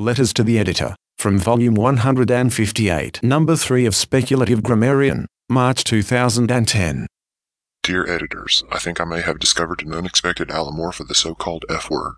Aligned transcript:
Letters 0.00 0.32
to 0.34 0.44
the 0.44 0.60
Editor, 0.60 0.94
from 1.16 1.40
Volume 1.40 1.74
158, 1.74 3.20
Number 3.20 3.56
3 3.56 3.84
of 3.84 3.96
Speculative 3.96 4.62
Grammarian, 4.62 5.26
March 5.48 5.82
2010. 5.82 7.08
Dear 7.82 8.08
editors, 8.08 8.62
I 8.70 8.78
think 8.78 9.00
I 9.00 9.04
may 9.04 9.22
have 9.22 9.40
discovered 9.40 9.82
an 9.82 9.92
unexpected 9.92 10.50
allomorph 10.50 11.00
of 11.00 11.08
the 11.08 11.16
so-called 11.16 11.64
F 11.68 11.90
word. 11.90 12.14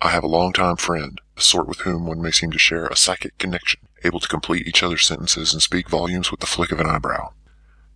I 0.00 0.08
have 0.08 0.24
a 0.24 0.26
longtime 0.26 0.74
friend, 0.74 1.20
the 1.36 1.42
sort 1.42 1.68
with 1.68 1.82
whom 1.82 2.04
one 2.04 2.20
may 2.20 2.32
seem 2.32 2.50
to 2.50 2.58
share 2.58 2.88
a 2.88 2.96
psychic 2.96 3.38
connection, 3.38 3.82
able 4.02 4.18
to 4.18 4.26
complete 4.26 4.66
each 4.66 4.82
other's 4.82 5.06
sentences 5.06 5.52
and 5.52 5.62
speak 5.62 5.88
volumes 5.88 6.32
with 6.32 6.40
the 6.40 6.48
flick 6.48 6.72
of 6.72 6.80
an 6.80 6.88
eyebrow. 6.88 7.32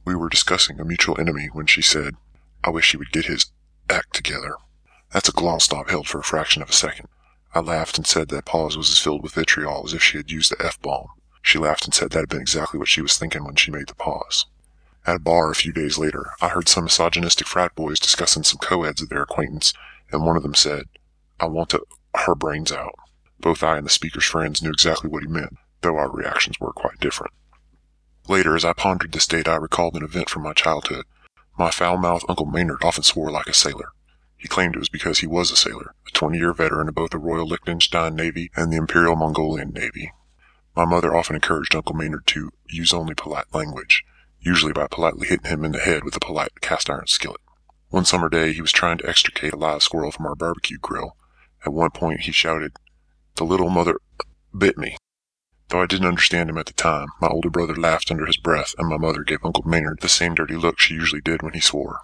We 0.05 0.15
were 0.15 0.29
discussing 0.29 0.79
a 0.79 0.85
mutual 0.85 1.21
enemy 1.21 1.49
when 1.53 1.67
she 1.67 1.83
said, 1.83 2.15
I 2.63 2.71
wish 2.71 2.93
he 2.93 2.97
would 2.97 3.11
get 3.11 3.25
his 3.25 3.47
act 3.91 4.15
together. 4.15 4.55
That's 5.13 5.29
a 5.29 5.33
glottal 5.33 5.61
stop 5.61 5.91
held 5.91 6.07
for 6.07 6.21
a 6.21 6.23
fraction 6.23 6.63
of 6.63 6.71
a 6.71 6.73
second. 6.73 7.09
I 7.59 7.61
laughed 7.61 7.99
and 7.99 8.07
said 8.07 8.29
that 8.29 8.45
pause 8.45 8.77
was 8.77 8.89
as 8.89 9.01
filled 9.01 9.25
with 9.25 9.33
vitriol 9.33 9.83
as 9.85 9.93
if 9.93 10.01
she 10.01 10.17
had 10.17 10.31
used 10.31 10.53
the 10.53 10.65
F-bomb. 10.65 11.09
She 11.43 11.59
laughed 11.59 11.87
and 11.87 11.93
said 11.93 12.11
that 12.11 12.21
had 12.21 12.29
been 12.29 12.41
exactly 12.41 12.79
what 12.79 12.87
she 12.87 13.03
was 13.03 13.19
thinking 13.19 13.43
when 13.43 13.57
she 13.57 13.73
made 13.73 13.89
the 13.89 13.97
pause. 13.97 14.47
At 15.05 15.17
a 15.17 15.19
bar 15.19 15.51
a 15.51 15.57
few 15.57 15.73
days 15.73 15.99
later, 15.99 16.31
I 16.41 16.51
heard 16.51 16.69
some 16.69 16.85
misogynistic 16.85 17.49
frat 17.49 17.75
boys 17.75 17.99
discussing 17.99 18.45
some 18.45 18.59
co-eds 18.59 19.03
of 19.03 19.09
their 19.09 19.23
acquaintance, 19.23 19.73
and 20.13 20.25
one 20.25 20.37
of 20.37 20.45
them 20.45 20.55
said, 20.55 20.85
I 21.41 21.47
want 21.47 21.71
to 21.71 21.85
her 22.15 22.37
brains 22.37 22.71
out. 22.71 22.95
Both 23.41 23.65
I 23.65 23.77
and 23.77 23.85
the 23.85 23.91
speaker's 23.91 24.25
friends 24.25 24.63
knew 24.63 24.71
exactly 24.71 25.11
what 25.11 25.25
he 25.25 25.29
meant, 25.29 25.59
though 25.81 25.97
our 25.97 26.13
reactions 26.13 26.61
were 26.61 26.73
quite 26.73 27.01
different. 27.01 27.33
Later, 28.29 28.55
as 28.55 28.65
I 28.65 28.73
pondered 28.73 29.11
this 29.11 29.27
date, 29.27 29.49
I 29.49 29.57
recalled 29.57 29.97
an 29.97 30.05
event 30.05 30.31
from 30.31 30.45
my 30.45 30.53
childhood. 30.53 31.07
My 31.59 31.73
foul-mouthed 31.73 32.27
Uncle 32.29 32.47
Maynard 32.47 32.85
often 32.85 33.03
swore 33.03 33.33
like 33.33 33.49
a 33.49 33.53
sailor. 33.53 33.91
He 34.39 34.47
claimed 34.47 34.77
it 34.77 34.79
was 34.79 34.89
because 34.89 35.19
he 35.19 35.27
was 35.27 35.51
a 35.51 35.57
sailor, 35.57 35.95
a 36.07 36.11
20-year 36.13 36.53
veteran 36.53 36.89
of 36.89 36.95
both 36.95 37.11
the 37.11 37.19
Royal 37.19 37.47
Liechtenstein 37.47 38.15
Navy 38.15 38.53
and 38.55 38.73
the 38.73 38.77
Imperial 38.77 39.17
Mongolian 39.17 39.73
Navy. 39.73 40.13
My 40.77 40.85
mother 40.85 41.13
often 41.13 41.35
encouraged 41.35 41.75
Uncle 41.75 41.97
Maynard 41.97 42.25
to 42.29 42.53
use 42.69 42.95
only 42.95 43.15
polite 43.15 43.53
language, 43.53 44.05
usually 44.39 44.73
by 44.73 44.87
politely 44.87 45.27
hitting 45.27 45.51
him 45.51 45.65
in 45.65 45.73
the 45.73 45.81
head 45.81 46.05
with 46.05 46.15
a 46.15 46.21
polite 46.21 46.61
cast 46.61 46.89
iron 46.89 47.09
skillet. 47.09 47.41
One 47.89 48.05
summer 48.05 48.29
day, 48.29 48.53
he 48.53 48.61
was 48.61 48.71
trying 48.71 48.99
to 48.99 49.09
extricate 49.09 49.53
a 49.53 49.57
live 49.57 49.83
squirrel 49.83 50.13
from 50.13 50.27
our 50.27 50.37
barbecue 50.37 50.79
grill. 50.79 51.17
At 51.67 51.73
one 51.73 51.91
point, 51.91 52.21
he 52.21 52.33
shouted, 52.33 52.75
The 53.35 53.45
little 53.45 53.71
mother 53.71 53.99
bit 54.57 54.79
me. 54.79 54.97
Though 55.71 55.83
I 55.83 55.87
didn't 55.87 56.07
understand 56.07 56.49
him 56.49 56.59
at 56.59 56.67
the 56.67 56.75
time, 56.75 57.09
my 57.21 57.27
older 57.27 57.51
brother 57.51 57.75
laughed 57.75 58.11
under 58.13 58.27
his 58.27 58.37
breath, 58.37 58.75
and 58.79 58.89
my 58.89 58.99
mother 58.99 59.25
gave 59.25 59.45
Uncle 59.45 59.65
Maynard 59.67 59.99
the 60.01 60.09
same 60.09 60.35
dirty 60.35 60.55
look 60.55 60.79
she 60.79 60.95
usually 60.95 61.21
did 61.21 61.43
when 61.43 61.55
he 61.55 61.61
swore. 61.61 62.03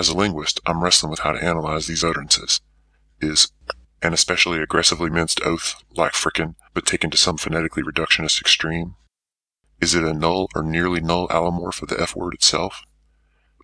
As 0.00 0.08
a 0.08 0.16
linguist, 0.16 0.60
I'm 0.64 0.82
wrestling 0.82 1.10
with 1.10 1.20
how 1.20 1.32
to 1.32 1.44
analyze 1.44 1.86
these 1.86 2.02
utterances. 2.02 2.62
Is 3.20 3.52
an 4.00 4.14
especially 4.14 4.58
aggressively 4.62 5.10
minced 5.10 5.42
oath 5.44 5.74
like 5.94 6.12
frickin', 6.12 6.54
but 6.72 6.86
taken 6.86 7.10
to 7.10 7.18
some 7.18 7.36
phonetically 7.36 7.82
reductionist 7.82 8.40
extreme? 8.40 8.96
Is 9.78 9.94
it 9.94 10.02
a 10.02 10.14
null 10.14 10.48
or 10.54 10.62
nearly 10.62 11.02
null 11.02 11.28
allomorph 11.28 11.82
of 11.82 11.90
the 11.90 12.00
F 12.00 12.16
word 12.16 12.32
itself? 12.32 12.80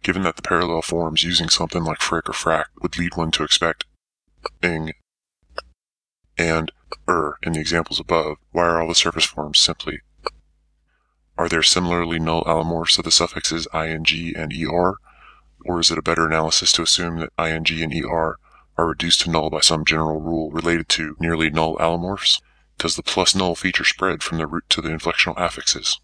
Given 0.03 0.25
that 0.25 0.37
the 0.37 0.43
parallel 0.43 0.83
forms 0.83 1.25
using 1.25 1.49
something 1.49 1.83
like 1.83 2.03
frick 2.03 2.29
or 2.29 2.35
frack 2.35 2.67
would 2.83 2.99
lead 2.99 3.17
one 3.17 3.31
to 3.31 3.43
expect 3.43 3.87
ing 4.63 4.93
and 6.37 6.71
er 7.09 7.39
in 7.45 7.55
the 7.55 7.61
examples 7.61 7.99
above, 7.99 8.37
why 8.53 8.65
are 8.65 8.83
all 8.83 8.89
the 8.89 8.95
surface 8.95 9.25
forms 9.25 9.59
simply 9.59 10.03
Are 11.39 11.49
there 11.49 11.63
similarly 11.63 12.19
null 12.19 12.45
allomorphs 12.45 12.99
of 12.99 13.07
the 13.07 13.11
suffixes 13.11 13.67
ing 13.73 14.35
and 14.37 14.53
er, 14.71 14.99
or 15.67 15.81
is 15.81 15.91
it 15.91 15.99
a 15.99 16.03
better 16.03 16.27
analysis 16.27 16.73
to 16.73 16.83
assume 16.83 17.19
that 17.19 17.33
ing 17.39 17.83
and 17.83 18.05
er 18.05 18.39
are 18.79 18.87
reduced 18.87 19.23
to 19.23 19.31
null 19.31 19.51
by 19.51 19.61
some 19.61 19.85
general 19.85 20.21
rule 20.21 20.51
related 20.51 20.89
to 20.91 21.17
nearly 21.19 21.51
null 21.51 21.77
allomorphs? 21.79 22.41
Does 22.79 22.97
the 22.97 23.03
plus 23.03 23.35
null 23.35 23.55
feature 23.55 23.85
spread 23.85 24.23
from 24.23 24.39
the 24.39 24.47
root 24.47 24.65
to 24.71 24.81
the 24.81 24.91
inflectional 24.91 25.37
affixes? 25.37 25.99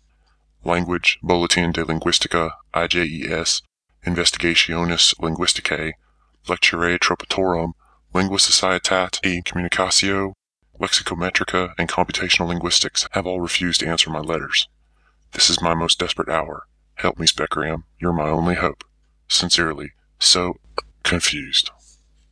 Language, 0.65 1.19
Bulletin 1.23 1.73
de 1.73 1.85
Linguistica, 1.85 2.53
IJES, 2.75 3.63
Investigationes 4.07 5.15
Linguisticae, 5.21 5.93
Lecturae 6.47 6.99
Tropatorum, 6.99 7.75
Lingua 8.15 8.39
Societate 8.39 9.19
e 9.25 9.43
Communicatio, 9.43 10.35
Lexicometrica, 10.81 11.75
and 11.79 11.89
Computational 11.89 12.49
Linguistics 12.49 13.07
have 13.13 13.27
all 13.27 13.41
refused 13.41 13.81
to 13.81 13.87
answer 13.87 14.11
my 14.11 14.19
letters. 14.19 14.69
This 15.33 15.49
is 15.49 15.63
my 15.63 15.75
most 15.75 15.99
desperate 15.99 16.29
hour. 16.29 16.67
Help 16.97 17.19
me, 17.19 17.27
Specgram. 17.27 17.85
You're 17.99 18.13
my 18.13 18.29
only 18.29 18.55
hope. 18.55 18.85
Sincerely, 19.33 19.93
so 20.21 20.59
confused. 21.05 21.71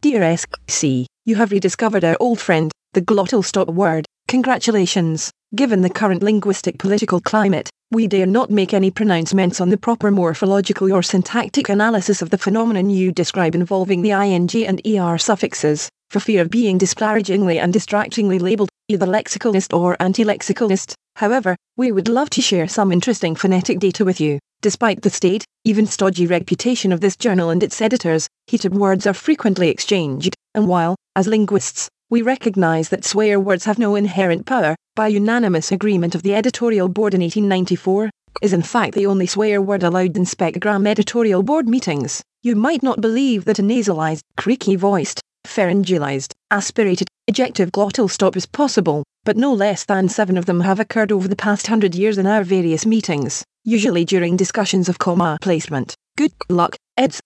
Dear 0.02 0.36
SC, 0.36 1.06
you 1.24 1.34
have 1.36 1.50
rediscovered 1.50 2.04
our 2.04 2.16
old 2.20 2.38
friend, 2.38 2.70
the 2.92 3.00
glottal 3.00 3.42
stop 3.42 3.68
word. 3.68 4.04
Congratulations. 4.28 5.30
Given 5.54 5.80
the 5.80 5.88
current 5.88 6.22
linguistic 6.22 6.78
political 6.78 7.18
climate, 7.18 7.70
we 7.90 8.06
dare 8.06 8.26
not 8.26 8.50
make 8.50 8.74
any 8.74 8.90
pronouncements 8.90 9.62
on 9.62 9.70
the 9.70 9.78
proper 9.78 10.10
morphological 10.10 10.92
or 10.92 11.02
syntactic 11.02 11.70
analysis 11.70 12.20
of 12.20 12.28
the 12.28 12.38
phenomenon 12.38 12.90
you 12.90 13.12
describe 13.12 13.54
involving 13.54 14.02
the 14.02 14.10
ing 14.10 14.50
and 14.66 14.82
er 14.86 15.16
suffixes, 15.16 15.88
for 16.10 16.20
fear 16.20 16.42
of 16.42 16.50
being 16.50 16.76
disparagingly 16.76 17.58
and 17.58 17.72
distractingly 17.72 18.38
labelled 18.38 18.68
either 18.88 19.06
lexicalist 19.06 19.74
or 19.74 19.96
anti-lexicalist. 20.00 20.92
However, 21.16 21.56
we 21.76 21.92
would 21.92 22.08
love 22.08 22.30
to 22.30 22.42
share 22.42 22.68
some 22.68 22.92
interesting 22.92 23.34
phonetic 23.34 23.78
data 23.78 24.04
with 24.04 24.20
you. 24.20 24.38
Despite 24.62 25.02
the 25.02 25.10
state, 25.10 25.44
even 25.64 25.86
stodgy 25.86 26.26
reputation 26.26 26.92
of 26.92 27.00
this 27.00 27.16
journal 27.16 27.50
and 27.50 27.62
its 27.62 27.80
editors, 27.80 28.28
heated 28.46 28.74
words 28.74 29.06
are 29.06 29.14
frequently 29.14 29.68
exchanged, 29.68 30.34
and 30.54 30.68
while, 30.68 30.96
as 31.16 31.26
linguists, 31.26 31.88
we 32.10 32.22
recognise 32.22 32.88
that 32.88 33.04
swear 33.04 33.38
words 33.38 33.64
have 33.64 33.78
no 33.78 33.94
inherent 33.94 34.44
power, 34.44 34.74
by 34.96 35.08
unanimous 35.08 35.72
agreement 35.72 36.14
of 36.14 36.22
the 36.22 36.34
editorial 36.34 36.88
board 36.88 37.14
in 37.14 37.20
1894, 37.20 38.10
is 38.42 38.52
in 38.52 38.62
fact 38.62 38.94
the 38.94 39.06
only 39.06 39.26
swear 39.26 39.62
word 39.62 39.82
allowed 39.82 40.16
in 40.16 40.24
Specgram 40.24 40.86
editorial 40.86 41.42
board 41.42 41.68
meetings. 41.68 42.22
You 42.42 42.56
might 42.56 42.82
not 42.82 43.00
believe 43.00 43.44
that 43.44 43.58
a 43.58 43.62
nasalized, 43.62 44.22
creaky 44.36 44.76
voiced, 44.76 45.20
pharyngealised, 45.46 46.32
aspirated, 46.50 47.08
ejective 47.30 47.70
glottal 47.70 48.10
stop 48.10 48.36
is 48.36 48.46
possible, 48.46 49.04
but 49.24 49.36
no 49.36 49.52
less 49.52 49.84
than 49.84 50.08
seven 50.08 50.36
of 50.36 50.46
them 50.46 50.60
have 50.60 50.80
occurred 50.80 51.12
over 51.12 51.28
the 51.28 51.36
past 51.36 51.66
hundred 51.66 51.94
years 51.94 52.18
in 52.18 52.26
our 52.26 52.42
various 52.42 52.86
meetings 52.86 53.44
usually 53.64 54.04
during 54.04 54.36
discussions 54.36 54.88
of 54.88 54.98
comma 54.98 55.38
placement. 55.42 55.94
Good 56.16 56.32
luck, 56.48 56.76
Eds. 56.96 57.20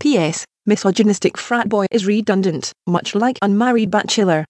P.S. 0.00 0.44
Misogynistic 0.64 1.36
frat 1.38 1.68
boy 1.68 1.86
is 1.90 2.06
redundant, 2.06 2.72
much 2.86 3.14
like 3.14 3.38
unmarried 3.42 3.90
bachelor. 3.90 4.46